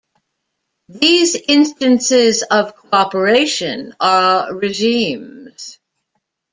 [0.89, 5.77] These instances of cooperation are regimes.